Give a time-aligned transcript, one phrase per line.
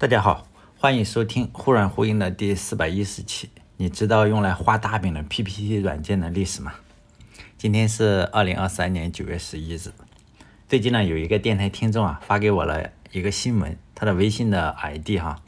[0.00, 0.46] 大家好，
[0.78, 3.50] 欢迎收听忽软忽硬的第四百一十期。
[3.76, 6.72] 你知道用来画大饼的 PPT 软件的历史吗？
[7.58, 9.92] 今天是二零二三年九月十一日。
[10.66, 15.42] 最近呢，有一个电台听众啊发给我了一个新闻，他的微信的 ID 哈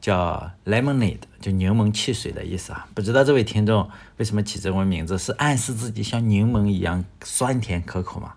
[0.00, 2.88] 叫 Lemonade，就柠檬汽水的意思啊。
[2.96, 8.34] 不知道这位听众为什么起这个名字，是暗示自己像柠檬一样酸甜可口吗？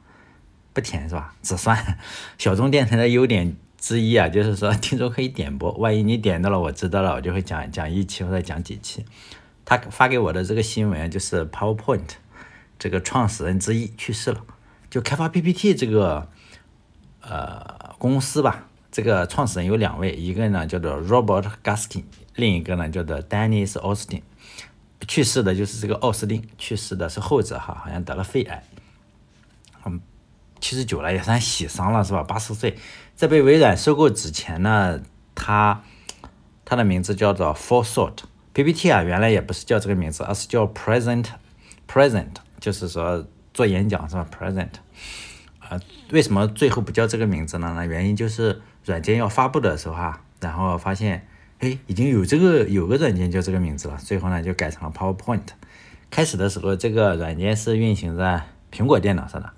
[0.72, 1.34] 不甜是吧？
[1.42, 1.98] 只酸。
[2.38, 9.04] 小众电台的优点之一啊，就是说听众可以点播，万一你点到了，我知道了，我就会讲讲一期或者讲几期。
[9.66, 12.08] 他发给我的这个新闻就是 PowerPoint
[12.78, 14.42] 这个创始人之一去世了，
[14.92, 16.30] 就开发 PPT 这个
[17.22, 22.04] 呃公司吧，这个创始人有两位，一个呢叫做 Robert Gaskin，
[22.36, 24.22] 另一个呢叫做 Dennis Austin。
[25.08, 28.64] 去世的就是这个奥斯汀，去世的是后者哈，好像得了肺癌。
[29.86, 30.00] 嗯。
[30.62, 32.24] 七十九了，也算喜丧了，是吧？
[32.24, 32.78] 八十岁，
[33.16, 35.02] 在被微软收购之前呢，
[35.36, 35.82] 他
[36.64, 38.20] 他的名字叫做 Forethought
[38.54, 41.26] PPT 啊，原来也不是叫这个名字，而是叫 Present
[41.88, 44.70] Present，就是说做演讲是吧？Present
[45.60, 45.80] 啊，
[46.12, 47.74] 为什么最后不叫这个名字呢？
[47.76, 51.28] 那原因就是软件要发布的时候啊，然后发现
[51.60, 55.42] 哎，已经有这个有个软件叫这个名字了，最后呢就改成了 PowerPoint。
[56.10, 59.54] 开始的时候，这个软件是运行在苹果电脑上的。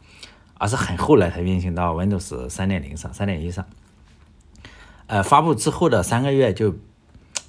[0.58, 3.66] 而是很后来才运行到 Windows 三点零上、三点一上。
[5.08, 6.76] 呃，发布之后的三个月，就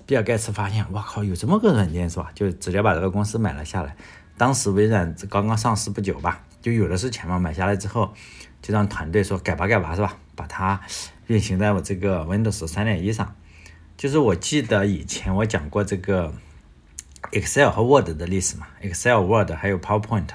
[0.06, 2.30] 比尔盖茨发现，哇靠，有这么个软件是吧？
[2.34, 3.96] 就直接把这个公司买了下来。
[4.36, 7.38] 当时微软刚刚上市不久吧，就有的是钱嘛。
[7.38, 8.12] 买下来之后，
[8.60, 10.16] 就让团队说改吧改吧是吧？
[10.34, 10.80] 把它
[11.28, 13.34] 运行在我这个 Windows 三点一上。
[13.96, 16.34] 就是我记得以前我讲过这个
[17.30, 20.28] Excel 和 Word 的历史嘛，Excel、Word 还有 PowerPoint。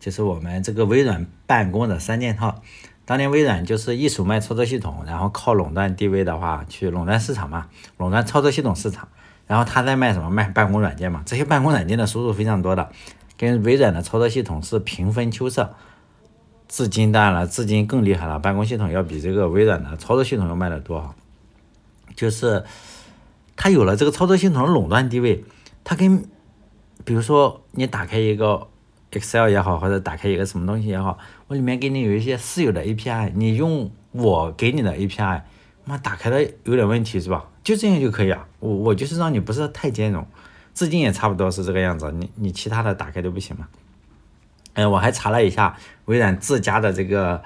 [0.00, 2.60] 就是我们这个微软办公的三件套。
[3.04, 9.08] 当年微软就是一手卖操作系统，然后靠垄断地位的话去垄断市场嘛，垄断操作系统市场。
[9.48, 10.30] 然后他在卖什么？
[10.30, 11.22] 卖办公软件嘛。
[11.26, 12.88] 这些办公软件的收入非常多的，
[13.36, 15.74] 跟微软的操作系统是平分秋色。
[16.68, 21.14] 至今当然了，至今更厉害了，办公系统要比这个微软的操作系统要卖的多。
[22.14, 22.64] 就是
[23.56, 25.44] 他有了这个操作系统的垄断地位，
[25.82, 26.24] 他跟
[27.04, 28.68] 比如说你打开一个。
[29.12, 35.42] Excel 也好，或者打开一个什么东西也好，我里面给你有一些私有的 API，你用我给你的 API，
[35.84, 37.48] 妈打开的有点问题是吧？
[37.64, 40.26] 就这样就可以啊，我我就是让你不是太兼容，
[40.72, 43.68] 至今也差不多是这个样子，你你其他的打开都不行吗？
[44.74, 47.42] 哎，我还查了一下微软自家的这个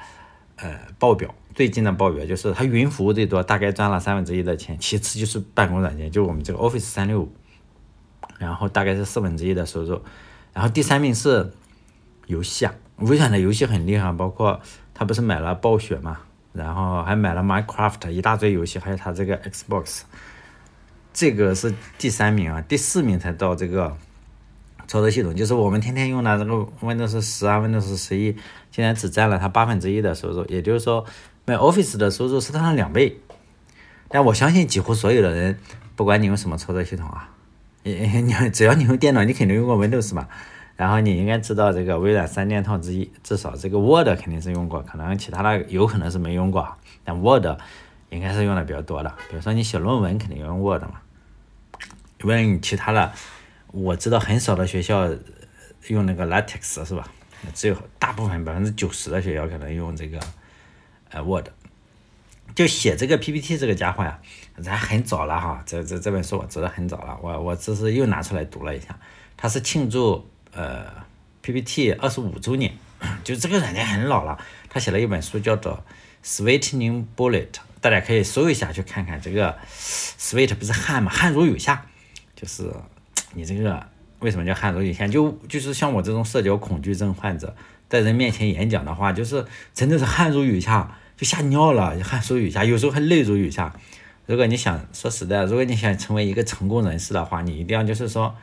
[0.57, 7.33] 呃报表，最近的报表就是它云服务最多，大概赚了三分之一的钱，其次就是办公软件，就我们这个 Office 三六五，
[8.39, 10.03] 然后大概是四分之一的收入。
[10.55, 11.53] 然后第三名是
[12.27, 14.61] 游戏啊，微软的游戏很厉害，包括
[14.95, 16.21] 他不是买了暴雪嘛，
[16.53, 20.03] 然后还买了 Minecraft 一大堆游戏，还有他这个 Xbox，
[21.13, 23.97] 这个是第三名啊，第四名才到这个
[24.87, 28.37] 操作系统，就是我们天天用的这个 Windows 十啊，Windows 十一，
[28.71, 31.05] 竟然只占了它八分之一的收入，也就是说
[31.45, 33.19] 买 Office 的收入是它的两倍。
[34.09, 35.59] 但我相信几乎所有的人，
[35.97, 37.31] 不管你用什么操作系统啊。
[37.85, 40.27] 你 你只要你用电脑，你肯定用过 Windows 嘛，
[40.75, 47.47] 然后你应该知道这个微软三件套之一，至少这个 Word 肯定是用过，可能其他的有可能是没用过，但 Word
[48.09, 49.11] 应该是用的比较多的。
[49.29, 51.01] 比如说你写论文肯定用 Word 嘛，
[52.23, 53.13] 问其他的，
[53.71, 55.09] 我知道很少的学校
[55.89, 57.07] 用那个 LaTeX 是吧？
[57.53, 60.19] 只有大部分百分之九十的学校可能用这个
[61.11, 61.49] 呃 Word。
[62.55, 64.19] 就写这个 PPT 这个家伙呀，
[64.63, 68.99] 咱很早了哈，这这这本书我知道很早了，我我这是又拿出来读了一下，
[69.37, 70.87] 它是庆祝呃
[71.43, 72.73] PPT 二十五周年，
[73.25, 74.39] 就这个软件很老了，
[74.69, 75.85] 他写了一本书叫做
[76.25, 77.49] Sweetening Bullet，
[77.81, 81.87] 大家可以搜一下去看看这个 Sweet 不是汗嘛，汗如雨下，
[82.37, 82.73] 就是
[83.33, 83.85] 你这个
[84.21, 85.09] 为什么叫汗如雨下？
[85.09, 87.57] 就就是像我这种社交恐惧症患者，
[87.89, 89.45] 在人面前演讲的话，就是
[89.75, 90.99] 真的是汗如雨下。
[91.17, 93.73] 就吓尿了，汗如雨下，有时候还泪如雨下。
[94.27, 98.35] 如果你想说实在，如果你想成为一个成功人士的话，你一定要就是说，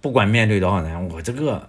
[0.00, 1.68] 不管面对多少人，我这个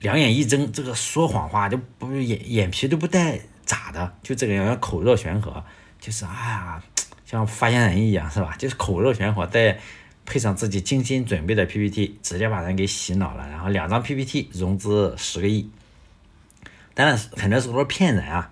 [0.00, 5.64] 两眼一睁，这个说谎话就不眼眼皮都不带眨的，就这个样，口若悬河，
[6.00, 6.82] 就是哎呀，
[7.24, 8.56] 像发言人一样是吧？
[8.58, 9.78] 就是口若悬河，再
[10.26, 13.48] 配上自己精心准备的 PPT，直接把人给洗脑了。
[13.48, 15.70] 然后两张 PPT 融资十个亿，
[16.94, 18.50] 当然很多时候骗人啊。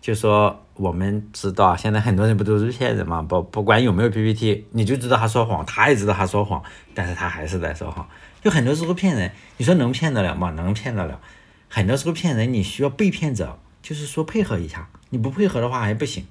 [0.00, 3.20] 就说我们知道，现在很多人不都是骗人嘛？
[3.20, 6.62] 不不管有没有 PPT，你就知道他说谎，他也知道他说谎，
[6.94, 8.08] 但是他还是在说谎。
[8.40, 10.50] 就很多时候骗人，你说能骗得了吗？
[10.52, 11.20] 能骗得了。
[11.68, 16.24] 很多时候骗人，你需要被骗者，就是说配合一下，你不配合的话还不行。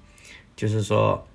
[0.55, 1.27] 就是说，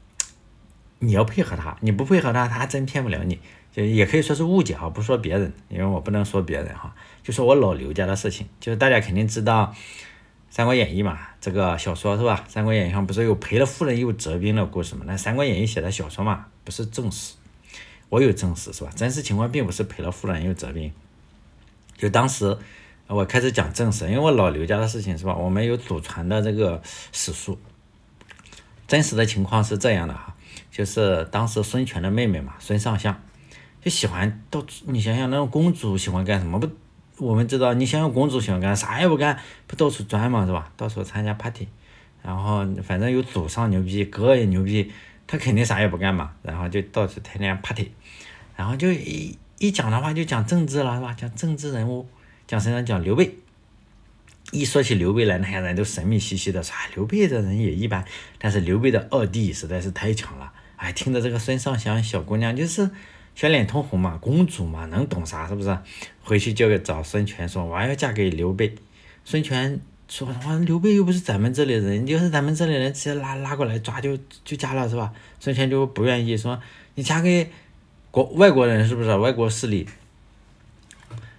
[0.98, 3.38] 你要配合他，你不配合他，他还真骗不了你。
[3.70, 8.46] 就也可以说是误解哈，不说别人，因为我不能说别人哈，就说我老刘家的事情。
[8.58, 9.72] 就是大家肯定知道
[10.52, 12.44] 《三国演义》嘛，这个小说是吧？
[12.52, 15.04] 《三国演义》上不是有赔了夫人又折兵的故事吗？
[15.06, 17.32] 那《三国演义》写的小说嘛，不是正史，
[18.10, 18.90] 我有正史是吧？
[18.94, 20.93] 真实情况并不是赔了夫人又折兵。
[21.96, 22.54] 就当时
[23.06, 25.34] 我开始讲正史，因为我老刘家的事情是吧？
[25.34, 26.82] 我们有祖传的这个
[27.12, 27.58] 史书，
[28.87, 30.37] 真实的情况是这样的哈，
[30.70, 33.19] 就是当时孙权的妹妹嘛，孙尚香。
[33.81, 36.60] 就喜欢到，你想想那种公主喜欢干什么？
[36.60, 36.69] 不，
[37.18, 40.72] 我们知道，你想想公主想干啥也不干，不到处钻嘛，是吧？
[40.76, 41.68] 到处参加 party，
[42.22, 44.90] 然后反正有祖上牛逼，哥也牛逼，
[45.26, 47.92] 他肯定啥也不干嘛，然后就到处天天 party，
[48.56, 51.12] 然后就一一讲的话就讲政治了，是吧？
[51.12, 52.08] 讲政治人物，
[52.46, 52.82] 讲谁呢？
[52.82, 53.36] 讲刘备。
[54.50, 58.04] 一说起刘备来，那些人都神秘兮兮的说：“刘备这人也一般，
[58.38, 62.90] 但是刘备的二弟实在是太强了。”哎，听着这个孙尚香小姑娘就是。
[63.34, 65.76] 小脸通红嘛，公主嘛，能懂啥是不是？
[66.23, 68.75] 回去就找孙权说，我要嫁给刘备。
[69.25, 75.12] 孙权说，哇，刘备又不是咱们这里人，要是咱们这里人，直接拉拉过来抓就就嫁了是吧？
[75.40, 76.61] 孙权就不愿意说，
[76.94, 77.50] 你嫁给
[78.11, 79.17] 国外国人是不是？
[79.17, 79.88] 外国势力。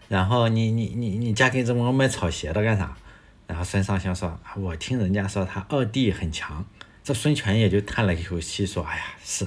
[0.10, 2.98] 然后你你你你嫁给这么个卖草鞋的干啥？
[3.48, 6.66] 然后孙尚香说，我听人家说他二弟很强。
[7.04, 9.46] 这孙权也就叹了一口气说，哎呀，是。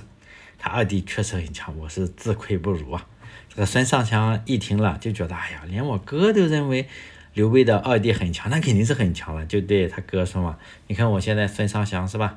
[0.59, 3.07] 他二弟确实很强，我是自愧不如啊。
[3.49, 6.87] 这个孙尚香一听了，就觉得哎呀，连我哥都认为
[7.35, 9.45] 刘备的二弟很强，那肯定是很强了。
[9.47, 10.59] 就对他哥说嘛
[10.89, 12.35] ：“你看我现在孙尚香是吧？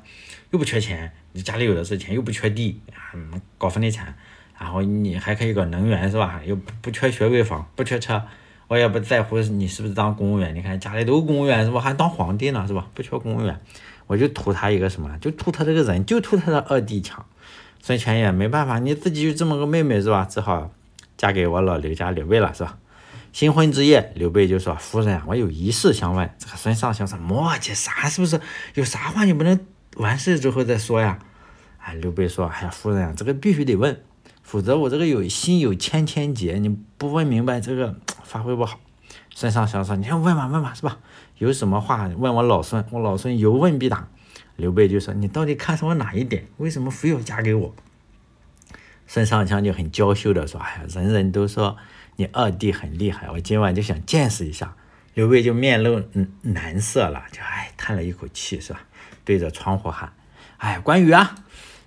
[0.51, 2.79] 又不缺钱，你家里有的是钱，又不缺地，
[3.57, 4.15] 搞房地产，
[4.59, 6.41] 然后你还可以搞能源是吧？
[6.45, 8.21] 又不缺学位房，不缺车，
[8.67, 10.53] 我也不在乎你是不是当公务员。
[10.55, 11.79] 你看家里都公务员是吧？
[11.79, 12.87] 还当皇帝呢是吧？
[12.93, 13.59] 不缺公务员，
[14.07, 15.17] 我就图他一个什么？
[15.19, 17.25] 就图他这个人，就图他的二弟强。”
[17.81, 20.27] 孙权也没办法，你自己就这么个妹妹是吧？
[20.29, 20.71] 只好
[21.17, 22.77] 嫁给我老刘家刘备了是吧？
[23.31, 28.09] 新婚之夜，刘备就说：“夫人，我有一事相问。”这个孙尚香说：“磨叽啥？
[28.09, 28.41] 是不是
[28.73, 29.59] 有啥话你不能
[29.97, 31.19] 完事之后再说呀？”
[31.77, 34.01] 哎，刘备说：“哎呀，夫人啊，这个必须得问，
[34.41, 38.79] 否则我这个有心有千千结，你不问明白，这个发挥不好。”
[39.33, 40.97] 孙尚香说：“你先问吧，问吧，是吧？
[41.37, 44.07] 有什么话问我老孙，我老孙有问必答。”
[44.59, 46.45] 刘备就说：“你到底看上我哪一点？
[46.57, 47.73] 为什么非要嫁给我？”
[49.07, 51.77] 孙尚香就很娇羞的说：“哎呀，人人都说
[52.17, 54.75] 你二弟很厉害，我今晚就想见识一下。”
[55.15, 56.03] 刘备就面露
[56.41, 58.81] 难色了，就哎叹了一口气，是吧？
[59.25, 60.13] 对着窗户喊
[60.59, 61.35] ：“哎，关羽啊，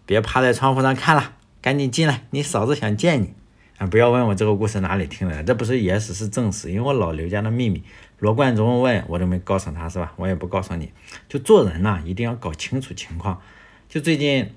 [0.06, 3.34] 别趴在窗户上看了，赶紧进来，你嫂子想见你。”
[3.78, 7.82] 啊，不要问我这个故事哪里听的，这不是野史，是正史，因为我老刘家的秘密。
[8.22, 10.12] 罗贯中问我都没告诉他，是吧？
[10.14, 10.92] 我也不告诉你。
[11.28, 13.42] 就做人呐，一定要搞清楚情况。
[13.88, 14.48] 就最近，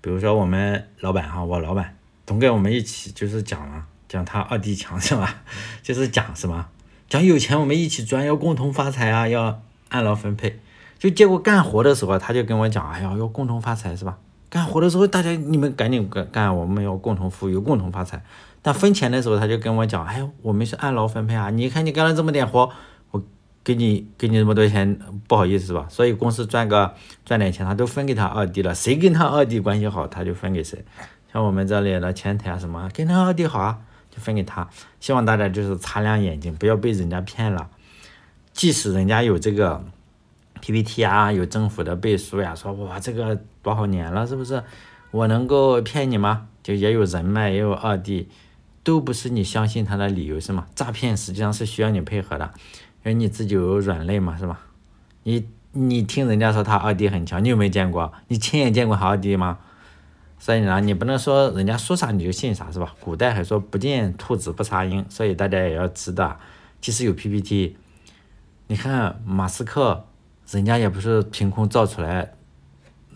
[0.00, 5.42] 比如说我们老板哈，我老板总跟我们一起就是讲啊，讲他二弟强是吧？
[5.82, 6.68] 就是讲什么？
[7.08, 10.60] 讲有钱我们一起赚，要共同发财啊，要按劳分配。
[10.96, 14.16] 就结果干活的时候，他就跟我讲，哎呀，要共同发财是吧？
[14.48, 18.22] 干活的时候大家你们赶紧干干，我们要共同富裕，共同发财。
[18.66, 21.50] 但分钱的时候，他就跟我讲：“哎，我们是按劳分配啊！
[21.50, 22.68] 你看你干了这么点活，
[23.12, 23.22] 我
[23.62, 24.98] 给你给你这么多钱，
[25.28, 25.86] 不好意思吧？
[25.88, 26.92] 所以公司赚个
[27.24, 28.74] 赚点钱，他都分给他二弟了。
[28.74, 30.84] 谁跟他二弟关系好，他就分给谁。
[31.32, 33.78] 像我们这里的前台啊什么，跟他二弟好啊，
[34.10, 34.68] 就分给他。
[34.98, 37.68] 希望大家就是擦亮眼睛，不要被人家骗了。
[38.52, 39.80] 即使人家有这个
[40.60, 44.60] PPT 啊，有政府的背书呀，说哇这个多少年了，是不是？
[45.12, 46.48] 我能够骗你吗？
[46.64, 48.28] 就也有人脉，也有二弟。”
[48.86, 50.68] 都不是你相信他的理由是吗？
[50.76, 52.48] 诈骗实际上是需要你配合的，
[53.02, 54.60] 因为你自己有软肋嘛，是吧？
[55.24, 58.12] 你你听人家说他二弟很强，你有没有见过？
[58.28, 59.58] 你亲眼见过他二弟吗？
[60.38, 62.94] 所以呢，你不能说人家说啥你就信啥，是吧？
[63.00, 66.38] 古代还说不见兔子不撒鹰，所以大家也要知道，
[66.80, 67.76] 即使有 PPT，
[68.68, 70.06] 你看马斯克，
[70.48, 72.34] 人家也不是凭空造出来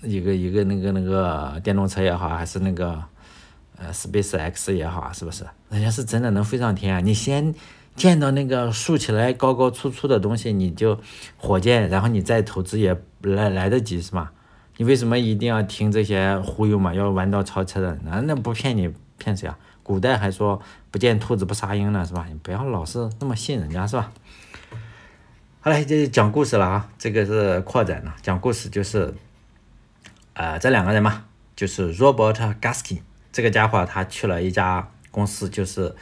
[0.03, 3.05] 一个一个那个那个电动车也好，还是那个。
[3.83, 5.47] 呃，Space X 也好啊，是不是？
[5.71, 7.01] 人家是真的能飞上天啊！
[7.01, 7.55] 你先
[7.97, 11.01] 见到那个竖起来高高粗粗的东西，你就
[11.39, 14.33] 火箭，然后你再投资也来来得及，是吗？
[14.77, 16.93] 你为什么一定要听这些忽悠嘛？
[16.93, 19.59] 要弯道超车的，那那不骗你骗谁啊？
[19.83, 20.61] 古代还说
[20.91, 22.27] 不见兔子不撒鹰呢，是吧？
[22.29, 24.13] 你不要老是那么信人家，是吧？
[25.63, 26.91] 好嘞，就讲故事了啊！
[26.99, 29.15] 这个是扩展了，讲故事就是，
[30.35, 31.25] 呃，这两个人嘛，
[31.57, 33.01] 就是 Robert Gaskin。
[33.33, 35.95] 这个家伙他去了一家公司，就是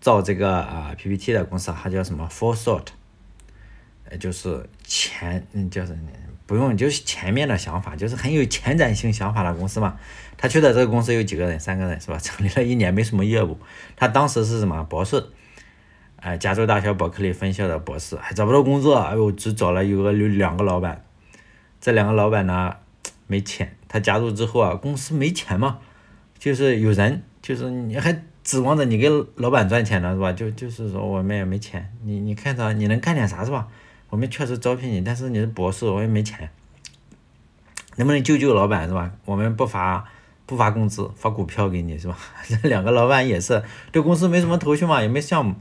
[0.00, 2.86] 造这个啊 PPT 的公司，他叫什么 Forethought，
[4.18, 5.96] 就是前，嗯，就是？
[6.44, 9.96] 不不用，就是前面的想法，就是很有前瞻性想法的公司嘛。
[10.36, 11.58] 他去的这个公司有几个人？
[11.58, 12.18] 三个人是吧？
[12.20, 13.56] 成立了一年没什么业务。
[13.96, 15.24] 他当时是什么博士？
[16.16, 18.96] 哎，加州大学伯克利分校的博士，还找不到工作。
[18.96, 21.02] 哎呦，只找了有个有两个老板，
[21.80, 22.76] 这两个老板呢
[23.26, 23.74] 没钱。
[23.88, 25.78] 他加入之后啊，公司没钱嘛，
[26.42, 30.32] 就是有人，就是你还指望着你给老板赚钱呢是吧？
[30.32, 33.68] 就就是说我们也没钱，你你看着你能干点啥是吧？
[34.10, 36.50] 我们确实招聘你，但是你是博士，我也没钱，
[37.94, 39.12] 能不能救救老板是吧？
[39.24, 40.04] 我们不发
[40.44, 42.18] 不发工资，发股票给你是吧？
[42.48, 45.54] 这 两个老板也是对公司没什么头绪嘛，也没项目。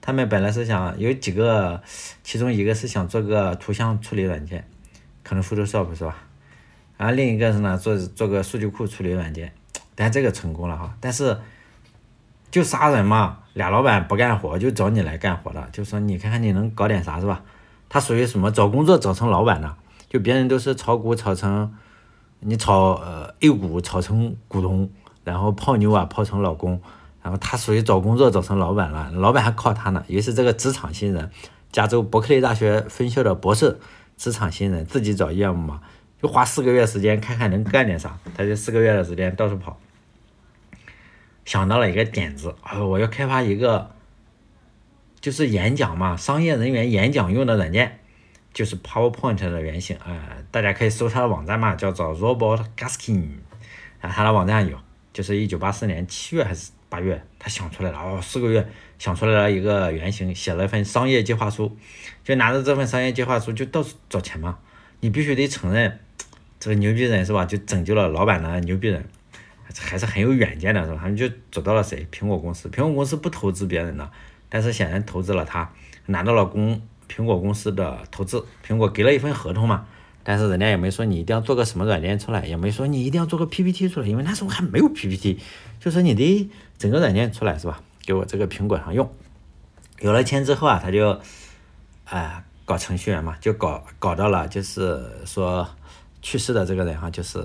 [0.00, 1.80] 他们本来是想有几个，
[2.24, 4.66] 其中一个是想做个图像处理软件，
[5.22, 6.16] 可能 Photoshop 是吧？
[6.96, 9.52] 然后另一个是呢做做个数据库处理软件，
[9.96, 10.94] 但这个成功了哈。
[11.00, 11.36] 但是
[12.52, 17.42] 就杀人嘛，俩老板不干活就找你来干活了，就说你看看你能搞点啥是吧？
[17.88, 18.50] 他属于什么？
[18.50, 19.74] 找工作找成老板的，
[20.08, 21.72] 就别人都是炒股炒成，
[22.40, 24.90] 你炒呃 A 股炒成股东，
[25.24, 26.80] 然后泡妞啊泡成老公，
[27.22, 30.04] 然后他属于找工作找成老板了，老板还靠他呢。
[30.08, 31.30] 于是这个职场新人，
[31.70, 33.78] 加州伯克利大学分校的博士，
[34.16, 35.80] 职场新人自己找业务嘛，
[36.20, 38.18] 就花四个月时间看看能干点啥。
[38.36, 39.78] 他就四个月的时间到处跑，
[41.46, 43.92] 想到了一个点子，啊，我要开发一个。
[45.18, 47.98] 就是演讲嘛，商业人员演讲用的软件，
[48.52, 53.26] 就是 PowerPoint 的原型啊，大家可以搜他的网站嘛，叫做 Robert Gaskin，
[54.00, 54.78] 啊，他的网站有，
[55.12, 58.64] 就是一九八四年七月还是八月，他想出来了，哦，四个月
[59.00, 61.76] 想出来了一个原型，写了一份商业计划书，
[62.22, 64.58] 就拿着这份商业计划书就到处找钱嘛，
[65.00, 65.98] 你必须得承认，
[66.60, 67.44] 这个牛逼人是吧？
[67.44, 69.04] 就拯救了老板的牛逼人，
[69.78, 70.98] 还是很有远见的是吧？
[71.00, 72.06] 他们就找到了谁？
[72.10, 74.10] 苹果公司，苹果公司不投资别人的。
[74.48, 75.72] 但是显然投资了他，
[76.06, 79.86] 拿到了公苹果公司的投资，苹果给了一份合同嘛。
[80.22, 85.38] 但是人家也没说你一定要做个什么软件出来，也没说你一定要做个 PPT 出来，因为那时候还没有 PPT，
[85.78, 87.80] 就说你得整个软件出来是吧？
[88.04, 89.08] 给我这个苹果上用。
[90.00, 91.20] 有了钱之后啊，他就
[92.04, 95.68] 啊搞程序员嘛，就搞搞到了就是说
[96.22, 97.38] 去世的这个人哈，就是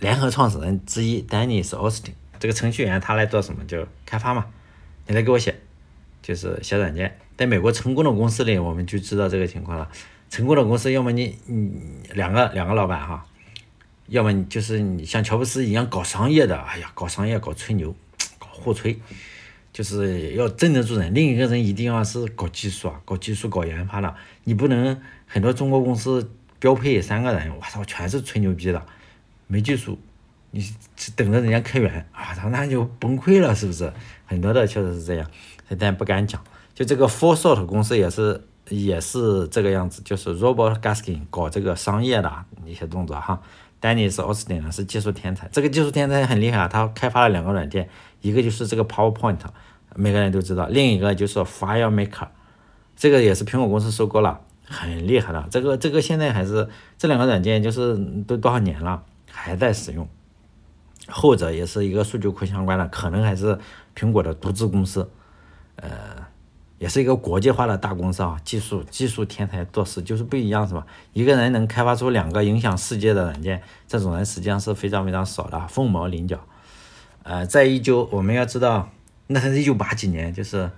[0.00, 2.12] 联合创始人之一 Dennis Austin。
[2.38, 3.64] 这个程序员他来做什么？
[3.64, 4.46] 就开发嘛，
[5.06, 5.54] 你来给我写。
[6.20, 9.88] 就是写软件，在美国成功的公司里，我们就知道这个情况了。
[10.28, 11.72] 成功的公司，要么你你
[12.12, 13.24] 两个两个老板哈，
[14.08, 17.94] 要么你就是你像乔布斯一样搞商业的，哎呀，搞商业搞吹牛，
[18.38, 18.98] 搞互吹，
[19.72, 21.14] 就是要镇得住人。
[21.14, 24.14] 另一个人一定要是搞技术啊，搞技术搞研发的，
[24.44, 28.86] 你不能很多中国公司标配三个人，我操，全是吹牛逼的，
[29.48, 29.98] 没技术，
[30.52, 30.64] 你
[31.16, 33.92] 等着人家开源啊，他那就崩溃了，是不是？
[34.24, 35.28] 很多的确实是这样。
[35.78, 36.40] 但不敢讲，
[36.74, 42.32] 就这个 f o r s o r t 公司也是也是这个样子，就是 Robert Gaskin 搞这个商业的
[42.64, 43.40] 一些动作哈。
[43.80, 47.88] Dennis Austin 呢是技术天才，这个技术天才很厉害啊，他开发了两个软件，
[48.20, 49.38] 一个就是这个 PowerPoint，
[49.94, 52.28] 每个人都知道，另一个就是 FileMaker，
[52.96, 55.46] 这个也是苹果公司收购了，很厉害的。
[55.50, 60.08] 这个这个现在还是这两个软件就是都多少年了还在使用，
[61.08, 63.58] 后者也是一个数据库相关的，可能还是
[63.96, 65.10] 苹果的独资公司。
[65.76, 65.88] 呃，
[66.78, 70.86] 也是一个国际化的大公司啊，技术技术天才做事就是不一样，是吧？
[71.12, 76.40] 一个人能开发出两个影响世界的软件，这种人实际上是非常非常少的，凤毛麟角。
[77.22, 78.90] 呃，在一九，我们要知道，
[79.26, 80.70] 那是一九八几年，就是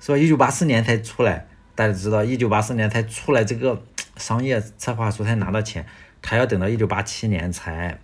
[0.00, 0.18] 是吧？
[0.18, 3.82] 一九八四年才出来，大家知道，一九八四年才出来这个
[4.18, 5.86] 商业策划书才拿到钱，
[6.20, 7.98] 他要等到一九八七年才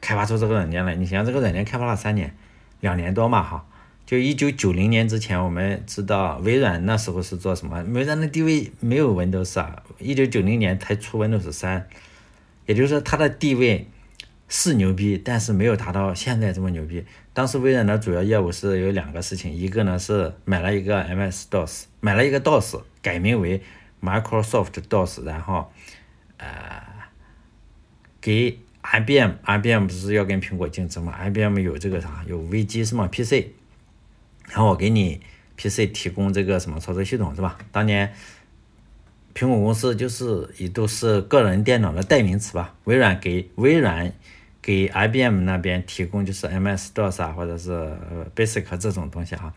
[0.00, 0.94] 开发出这个软件来。
[0.94, 2.34] 你想想，这个软件开发了三年，
[2.80, 3.66] 两年多嘛，哈。
[4.06, 7.82] 就一九九零年之前，我们知道微软那时候是做什么？
[7.90, 11.86] 微软的地位没有 Windows 啊，一九九零年才出 Windows 三，
[12.64, 13.86] 也就是说它的地位
[14.48, 17.04] 是牛逼，但是没有达到现在这么牛逼。
[17.34, 23.62] 当时微软的主要业务是有两个事情，一个呢是买了一个 MS DOS，买了一个 DOS，改名为
[24.02, 25.72] Microsoft DOS，然后
[26.36, 26.82] 呃
[28.20, 32.24] 给 IBM，IBM 不是要跟苹果竞争吗？IBM 有这个啥？
[32.26, 33.48] 有微机是吗？PC。
[34.48, 35.20] 然后我给你
[35.56, 37.58] PC 提供这个什么操作系统是吧？
[37.70, 38.12] 当年
[39.34, 42.74] 苹果公司就是一度是个人电脑的代名词吧。
[42.84, 44.10] 微软给微软
[44.62, 47.70] 给 IBM 那边提供就是 MS DOS 啊，或者是
[48.34, 49.52] Basic 这种东西哈。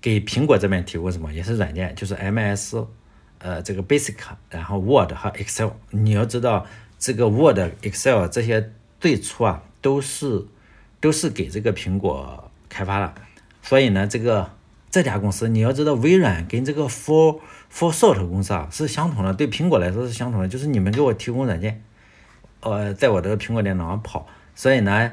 [0.00, 1.32] 给苹果这边提供什么？
[1.32, 2.86] 也是软件，就是 MS
[3.40, 4.16] 呃这个 Basic，
[4.48, 5.72] 然后 Word 和 Excel。
[5.90, 6.64] 你要知道
[6.98, 10.46] 这个 Word、Excel 这些最初啊都是
[11.00, 13.12] 都是给这个苹果开发的。
[13.62, 14.50] 所以呢，这个
[14.90, 17.40] 这家公司你要知道，微软跟这个 For
[17.72, 21.82] For Sort 公司啊是相同的，对苹果来说是相同的，就是你们给我提供软件，
[22.60, 24.26] 呃，在我的苹果电脑上跑。
[24.54, 25.12] 所以呢，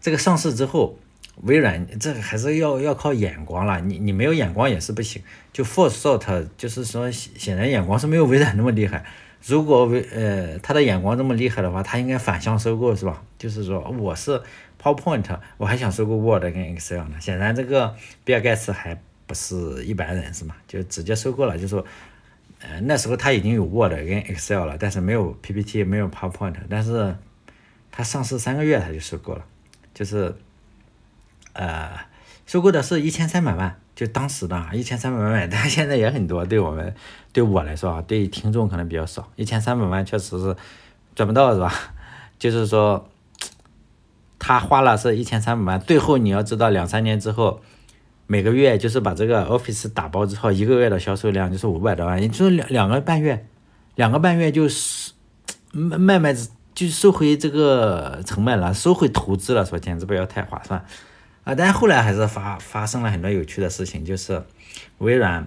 [0.00, 0.98] 这个上市之后，
[1.42, 3.80] 微软这个还是要要靠眼光了。
[3.80, 5.22] 你你没有眼光也是不行。
[5.52, 9.04] 就 Foresight 就是说，显然眼光是没有微软那么厉害。
[9.46, 13.22] 如果微呃他的眼光这么厉害的话，他应该反向收购是吧？
[13.36, 14.40] 就是说我是
[14.82, 17.20] PowerPoint，我还想收购 Word 跟 Excel 呢。
[17.20, 20.54] 显然这个比尔盖茨还不是一般人是吗？
[20.66, 21.84] 就直接收购了，就说
[22.60, 27.14] 呃那时候他已经有 Word 跟 Excel 了，但是没有 PPT，没有 PowerPoint，但是
[27.92, 29.44] 他上市三个月他就收购了，
[29.92, 30.34] 就是
[31.54, 31.90] 呃
[32.46, 33.80] 收购的是一千三百万。
[33.96, 36.44] 就当时的一千三百万买单，现在也很多。
[36.44, 36.92] 对我们，
[37.32, 39.30] 对我来说啊，对听众可能比较少。
[39.36, 40.56] 一千三百万确实是
[41.14, 41.72] 赚不到，是吧？
[42.36, 43.08] 就是说，
[44.36, 47.60] 他花了是一千三百万，最后你要知道，两三年之后，
[48.26, 53.46] 每个月就是把这个 Office 打包之后，一个月的销售量就是五百多万，也就是两两个半月，
[53.94, 55.12] 两个半月就是
[55.70, 56.34] 卖卖
[56.74, 60.84] 就收回这个成本了，收回投资了，说简直不要太划算。
[61.44, 64.42] 啊，但是后来还是发发生了很多有趣的事情，就是
[64.98, 65.46] 微软，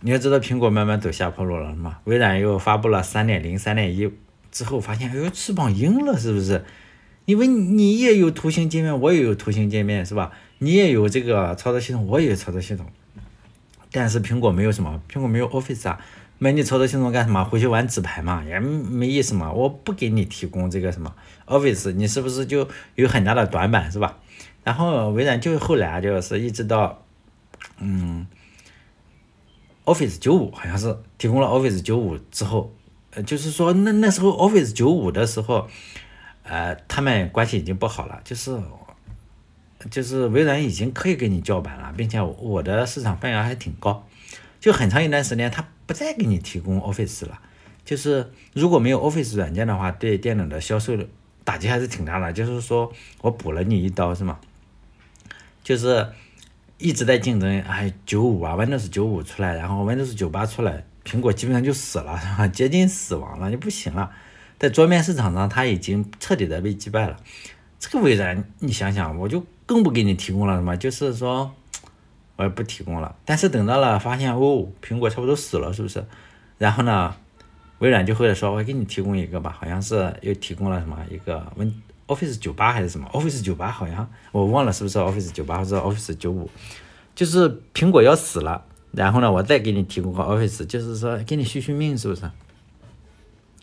[0.00, 4.10] 你要知道苹果慢慢走下坡路了嘛，微软又发布了三点零、三点一
[4.50, 6.64] 之后，发现哎呦翅膀硬了，是不是？
[7.26, 10.32] 因为你也有图形界面，我也有图形界面，是吧？
[10.58, 12.86] 你也有这个操作系统，我也有操作系统，
[13.92, 16.00] 但是苹果没有什么，苹果没有 Office 啊，
[16.38, 17.44] 买你操作系统干什么？
[17.44, 19.52] 回去玩纸牌嘛，也没意思嘛。
[19.52, 21.14] 我不给你提供这个什么
[21.46, 24.18] Office，你是不是就有很大的短板，是吧？
[24.68, 27.02] 然后微软就后来就是一直到，
[27.78, 28.26] 嗯
[29.86, 32.70] ，Office 九五好像是提供了 Office 九五之后，
[33.12, 35.66] 呃，就是说那那时候 Office 九五的时候，
[36.42, 38.60] 呃，他们关系已经不好了，就是
[39.90, 44.06] 就是微软已经可以给你叫板了，并且我的市场份额还挺高，
[44.60, 47.40] 就很长一段时间他不再给你提供 Office 了，
[47.86, 50.94] 就是如果没有 Office 软件的话，对电脑的销售
[51.42, 54.38] 打击还是挺大的，就是说我补了你一刀是吗？
[55.68, 56.08] 就是
[56.78, 62.48] 一直在竞争，哎，九五啊，Windows 九五出来，然后 Windows 九八出来，苹果基本上就死了，是吧？
[62.48, 64.10] 接近死亡了，就不行了。
[64.58, 67.18] 在桌面市场上，它已经彻底的被击败了。
[67.78, 71.54] 这个微软，你想想，我就更不给你提供了什么，就是说，
[72.36, 73.14] 我也不提供了。
[73.26, 76.02] 但是等到了发现，哦，苹果差不多死了，是不是？
[76.56, 77.14] 然后呢，
[77.80, 81.70] 微软就会说，我给你提供一个吧，好像是又提供了什么一个温。
[82.08, 86.50] Office 九八还是什么？Office 九八好像我忘了是不是 Office 九八或者 Office 九五，
[87.14, 92.22] 就是苹果要死了，然后呢，我再给你提供个 Office，就是说给你续续命，是不是？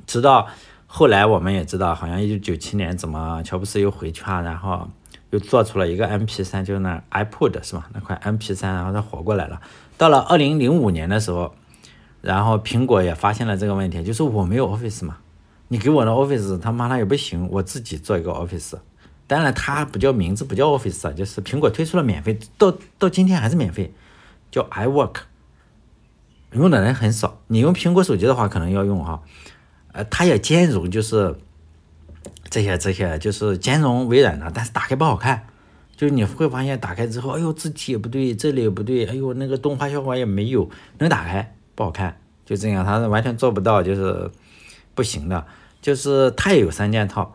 [0.08, 0.48] 直到
[0.86, 4.88] 后来我们也知道，好像一九九七年怎么乔布斯又回去啊，然后
[5.32, 7.90] 又做出了一个 MP 三，就是那 iPod 是吧？
[7.94, 9.60] 那块 MP 三，然后它活过来了。
[9.98, 11.56] 到了二零零五年的时候，
[12.22, 15.18] 然后苹果也发现了这个问题，就是我没有 Office 嘛。
[15.68, 18.76] 你给我的 Office 他妈的也不行，我自己做一个 Office，
[19.26, 23.92] 当然它不叫名字，不叫 Office 啊，就是苹果推出了免费，到到今天还是免费，
[24.52, 25.16] 叫 iWork，
[26.52, 27.40] 用的人很少。
[27.48, 29.24] 你用苹果手机的话可能要用哈，
[29.94, 31.36] 呃，它也兼容就是
[32.52, 35.48] 这些这些就是兼容微软的，但是打开不好看，
[35.96, 44.30] 就是你会发现打开之后，哎呦字体也不对，这里也不对，哎呦那个动画效果也没有，能打开不好看，就这样，它是完全做不到，就是。
[44.96, 45.46] 不行的，
[45.82, 47.32] 就是它也有三件套，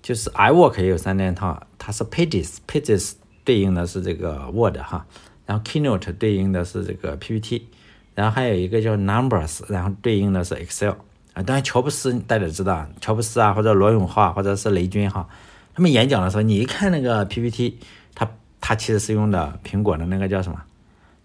[0.00, 3.12] 就是 iWork 也有三件套，它是 Pages，Pages
[3.44, 5.04] 对应的是这个 Word 哈，
[5.44, 7.66] 然后 Keynote 对应的是这个 PPT，
[8.14, 10.94] 然后还有一个叫 Numbers，然后对应的是 Excel
[11.34, 11.42] 啊。
[11.42, 15.28] 当然乔布斯大家知道，乔布斯啊或者罗永浩或者是雷军哈，
[15.74, 17.78] 他们演讲的时候，你一看那个 PPT，
[18.14, 20.62] 他他其实是用的苹果的那个叫什么，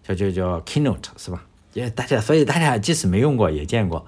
[0.02, 1.44] 叫叫叫 Keynote 是吧？
[1.74, 4.06] 也大家所以大家即使没用过也见过。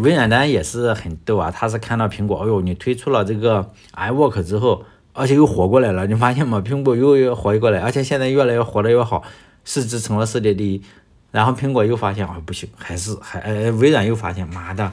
[0.00, 6.60] 微软当然也是很逗啊，他是看到苹果，哎呦，你推出了这个 iWork 之后，而且又活过来了，你发现吗？
[6.64, 9.22] 苹果又又活过来，而且现在越来越活得越好，
[9.64, 10.82] 市值成了世界第一。
[11.30, 14.92] 然后苹果又发现，哦，不行，还是还呃，微软又发现，妈的，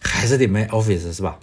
[0.00, 1.38] 还是得买 Office 是吧？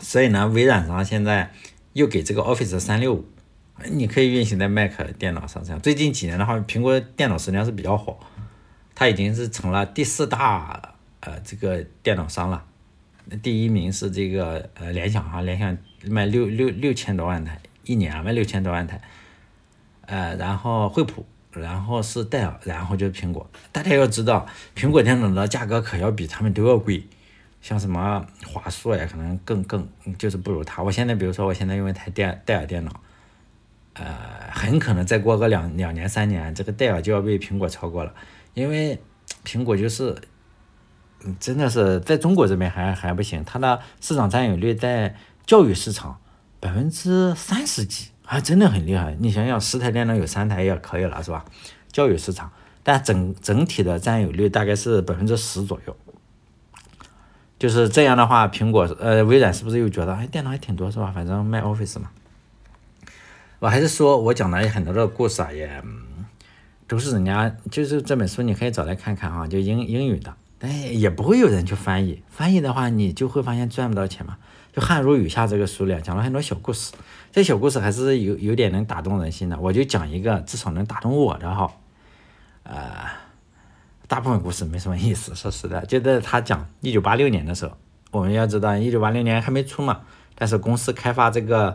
[0.00, 1.52] 所以呢，微软上现在
[1.92, 3.24] 又给这个 Office 三六五，
[3.90, 5.62] 你可以运行在 Mac 电脑上。
[5.64, 8.18] 这样最近几年的话，苹果电脑实际上是比较火，
[8.94, 10.93] 它已经是成了第四大。
[11.26, 12.62] 呃，这个电脑商了，
[13.42, 15.74] 第一名是这个呃联想哈，联想
[16.06, 19.00] 卖六六六千多万台，一年卖六千多万台，
[20.02, 23.48] 呃，然后惠普，然后是戴尔，然后就是苹果。
[23.72, 27.02] 大家要知道，苹果电脑的价格可要比他们都要贵，
[27.62, 30.82] 像什么华硕呀，可能更更就是不如它。
[30.82, 33.00] 我现在比如说，我现在用一台戴戴尔电脑，
[33.94, 34.04] 呃，
[34.52, 38.12] 很可能再过个两两年三年，这个戴尔就要被苹果超过了，
[38.52, 39.00] 因为
[39.42, 40.14] 苹果就是。
[41.40, 45.14] 真的是在中国这边还还不行，它的市场占有率在
[45.46, 46.18] 教育市场
[46.60, 49.16] 百分之三十几，还真的很厉害。
[49.18, 51.44] 你想想，十台电脑有三台也可以了，是吧？
[51.90, 52.50] 教育市场，
[52.82, 55.96] 但整整体的占有率大概是百分之十左右。
[57.58, 61.12] 就是这样的话，苹果呃微软是不是又觉得哎电脑还挺多是吧？
[61.14, 62.10] 反正卖 Office 嘛。
[63.60, 65.82] 我还是说我讲的很多的故事啊，也
[66.86, 70.34] 都是人家就是这本书你可以找来看看哈，就英英语的，
[70.64, 72.22] 哎也不会有人去翻译。
[72.28, 74.36] 翻译的话，你就会发现赚不到钱嘛。
[74.72, 76.92] 就《汗如雨下》这个书里讲了很多小故事，
[77.30, 79.58] 这小故事还是有有点能打动人心的。
[79.60, 81.70] 我就讲一个，至少能打动我的哈，
[82.64, 83.24] 呃。
[84.06, 87.72] 大部分故事没什么意思，说实在，就在他讲一九八六年的时候，
[88.10, 90.02] 我们要知道一九八六年还没出嘛，
[90.34, 91.74] 但是公司开发这个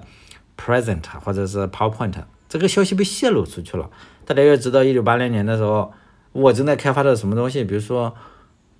[0.56, 2.14] Present 或者是 PowerPoint
[2.48, 3.90] 这个消息被泄露出去了。
[4.26, 5.92] 大家要知道，一九八六年的时候，
[6.32, 8.16] 我正在开发的什么东西，比如说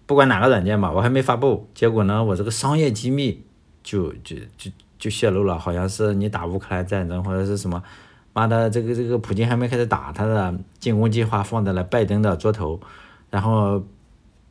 [0.10, 3.44] 不管哪个软件吧，我还没发布，结果呢，我这个商业机密
[3.84, 7.84] 就就就就泄露了，好像是你打乌克兰战争或者是什么，
[8.34, 12.82] 妈的，这个这个普京还没开始打，他的进攻计划放在了拜登的桌头。
[13.30, 13.86] 然后，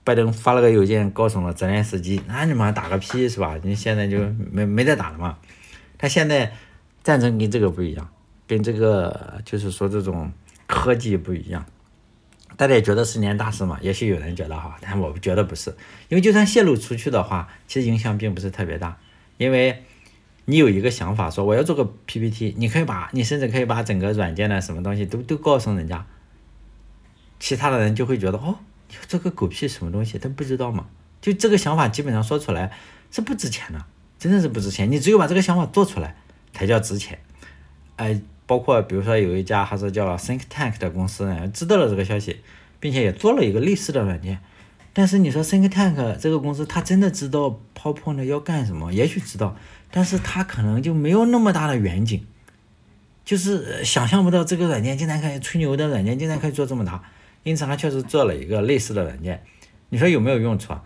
[0.04, 3.58] 拜登发了个邮件告诉了泽连斯基，那你妈打个屁是吧？
[3.64, 4.20] 你现在就
[4.52, 5.38] 没没得打了嘛？
[5.98, 6.52] 他现在
[7.02, 8.08] 战争跟这个不一样，
[8.46, 10.30] 跟这个就是说这种
[10.68, 11.66] 科技不一样。
[12.58, 13.78] 大家也觉得是件大事嘛？
[13.80, 15.70] 也许有人觉得哈，但我觉得不是，
[16.08, 18.98] 因为就算泄露出去的话，其实影响并不是特别大。
[19.36, 19.84] 因为
[20.44, 26.04] 你有一个想法说我要做个 PPT，你可以把你甚至可以把整个软件的什么东西都都告诉人家，
[27.38, 28.58] 其他的人就会觉得哦。
[29.06, 30.86] 这个狗屁什么东西，他不知道吗？
[31.20, 32.72] 就这个想法，基本上说出来
[33.10, 33.84] 是不值钱的，
[34.18, 34.90] 真的是不值钱。
[34.90, 36.16] 你只有把这个想法做出来，
[36.52, 37.18] 才叫值钱。
[37.96, 42.40] 哎，包括比如说有一家还是叫 Think Tank 的公司呢，知道了这个消息，
[42.80, 44.40] 并且也做了一个类似的软件。
[44.92, 48.92] 但是你说 Think Tank 这个公司，他真的知道 PowerPoint 要干什么？
[48.92, 49.54] 也许知道，
[49.92, 52.26] 但是他可能就没有那么大的远景，
[53.24, 57.00] 就是想象不到这个软件竟然可以吹牛的软件，竟然可以做这么大。
[57.44, 59.40] 因此，他确实做了一个类似的软件。
[59.90, 60.82] 你说有没有用处啊？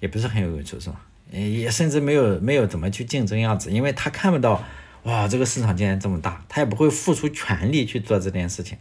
[0.00, 1.00] 也不是很有用处，是吧？
[1.30, 4.62] 也甚至没有没有怎么去竞争样子，因为他看不到，
[5.06, 8.76] 哇，这个市场竟然这么大，他也不会付出全力去做这件事情，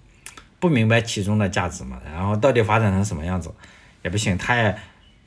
[0.60, 2.02] 不明白其中的价值嘛。
[2.04, 3.54] 然后到底发展成什么样子，
[4.02, 4.76] 也不行，他也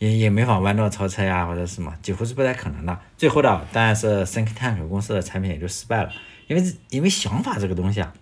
[0.00, 2.98] 也也没法弯道超车呀，或者什么，几乎是不太可能的。
[3.16, 6.10] 最后的当然是 Think Tank 公司的产品也就失败了，
[6.48, 8.12] 因为因为想法这个东西啊，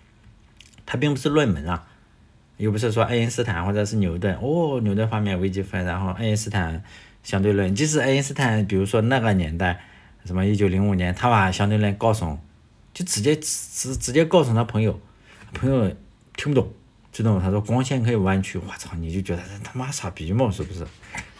[0.84, 1.86] 它并不是论文啊。
[2.58, 6.82] 又不是说爱因斯坦或者是牛顿哦，牛顿发明微积分，然后爱因斯坦
[7.22, 7.74] 相对论。
[7.74, 9.78] 即使爱因斯坦，比如说那个年代，
[10.24, 12.38] 什么一九零五年，他把相对论告诉，
[12.96, 14.98] 就直接直直接告诉他朋友，
[15.52, 15.94] 朋友
[16.34, 16.72] 听不懂，
[17.12, 17.40] 知道吗？
[17.44, 20.86] 他说光线可以弯曲，我操，你就觉得他妈傻逼嘛，是不是？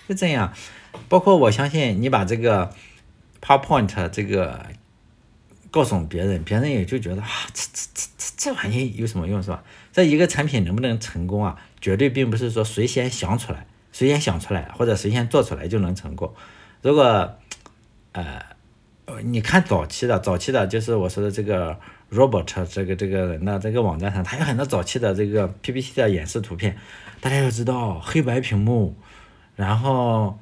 [0.06, 0.52] 就这样，
[1.08, 2.70] 包括我相信你把这个
[3.40, 4.66] PowerPoint 这个。
[5.68, 9.62] 告诉别人，别人也就觉得啊，这这这这这玩意有什么用是吧？
[9.92, 11.60] 这一个产品能不能成功啊？
[11.82, 16.32] 绝对并不是说谁先想出来，谁先想出来或者谁先做出来就能成功。
[16.80, 17.36] 如果
[18.12, 18.42] 呃，
[19.22, 21.78] 你看早期的，早期的就是我说的这个
[22.12, 26.76] Robert 这个这个人的这个网站上，他有很多早期的这个 PPT 的演示图片。
[27.20, 28.94] 大家要知道，黑白屏幕，
[29.54, 30.38] 然后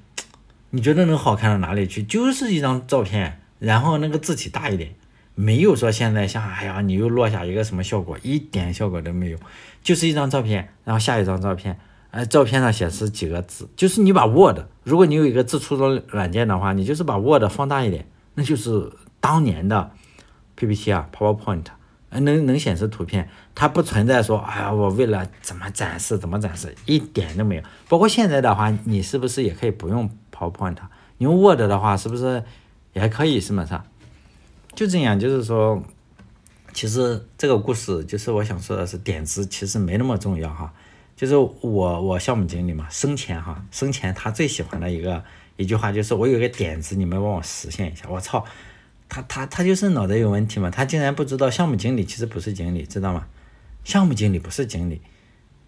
[0.70, 2.02] 你觉得能好看到哪里去？
[2.02, 4.94] 就是一张照片，然后那个字体大一点。
[5.36, 9.38] 没有说现在像哎呀，你又落下一个什么效果，一点效果都没有，
[9.82, 11.76] 就是一张照片，然后下一张照片，
[12.12, 19.90] 呃，照片上显示几个字，就是你把 Word，如果你有一个字出的软件的话，你就是把 Word 放大一点，那就是当年的
[20.56, 21.64] PPT 啊，PowerPoint，
[22.10, 27.62] 能能显示图片，它不存在说哎呀，我为了怎么展示怎么展示，一点都没有。
[27.88, 30.76] 包括现在的话，你是不是也可以不用 PowerPoint？
[31.18, 32.42] 你用 Word 的话，是不是
[32.92, 33.40] 也可以？
[33.40, 33.64] 是吗？
[33.64, 33.80] 是？
[34.74, 35.82] 就这样，就是说，
[36.72, 40.72] 其实这个故事就是我想说的是，点子其实没那么重要哈。
[41.16, 45.22] 就是我我项目经理嘛，生前哈，生前他最喜欢的一个
[45.56, 48.06] 一句话就是，我有个点子，你们帮我实现一下。
[48.08, 48.44] 我操，
[49.08, 53.26] 他他他就是脑袋有问题嘛，他竟然不知道项目经理其实不是经理，知道吗？
[53.84, 55.00] 项目经理不是经理。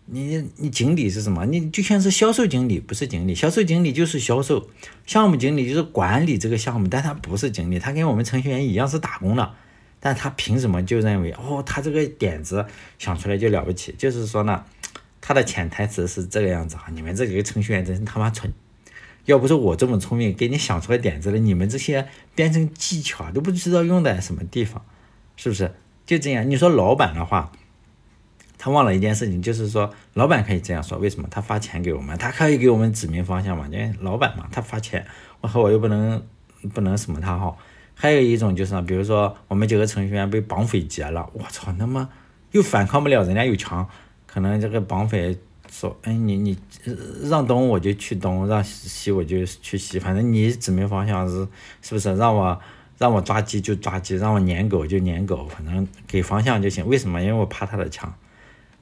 [0.08, 1.44] 你你经理是什么？
[1.46, 3.34] 你就像是销售经理，不是经理。
[3.34, 4.68] 销售经理就是销售，
[5.04, 9.54] 项目经理就是管理这个项目，但他不是经理，他跟我们程序员一样是打工的。
[9.98, 12.64] 但他凭什么就认为哦，他这个点子
[12.98, 13.92] 想出来就了不起？
[13.98, 14.64] 就是说呢，
[15.20, 18.52] 他的潜台词是这个样子啊，你们这几个程序员真是他妈蠢！
[19.26, 24.84] 要不是我这么聪明，给你想出来点子了，你们这些编程技巧都不知道用在什么地方，
[25.36, 25.74] 是不是？
[26.06, 27.52] 就这样，你说老板的话。
[28.58, 31.28] 他忘了一件事情，就是说老板可以这样说，为什么？
[31.30, 33.68] 他发钱给我们，他可以给我们指明方向嘛？
[33.70, 35.06] 因为老板嘛，他发钱，
[35.42, 36.20] 我和我又不能
[36.72, 37.54] 不能什么他哈。
[37.94, 42.08] 还有一种就是，比如说我们几个程序员被绑匪劫了，我操，那么
[42.52, 43.86] 又反抗不了，人家有强，
[44.26, 45.38] 可能这个绑匪
[45.70, 46.56] 说，哎，你你
[47.24, 51.46] 让东我就去东，让西我就去西，反正你指明方向是
[51.82, 52.14] 是不是？
[52.16, 52.60] 让我
[52.98, 56.86] 让我抓鸡就抓鸡，让我撵狗就撵狗，反正给方向就行。
[56.86, 57.20] 为什么？
[57.20, 58.12] 因为我怕他的枪。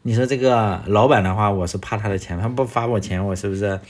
[0.03, 3.81] 你说这个老板的话，我是怕他的钱，他不发我钱，我是不是？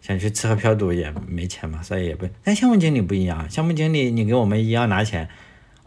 [0.00, 2.26] 想去吃喝嫖赌也没钱嘛，所以也不。
[2.42, 5.28] 但项目经理不一样，项目经理你跟我们一样拿钱，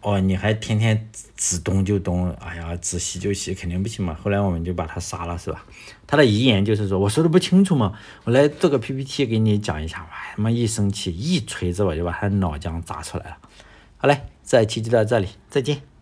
[0.04, 4.13] 哦，你还天天指东就东，哎呀，指西就西，肯定不行嘛。
[4.22, 5.63] 后来我们就把他杀了，是吧？
[6.06, 10.00] 他的遗言就是说，我说的不清楚嘛，我来做个 PPT 给你讲一下。
[10.00, 13.38] 哇，他妈一生气，一锤子我就把他脑浆砸出来了。
[13.96, 15.92] 好嘞，这期就到这里，再见。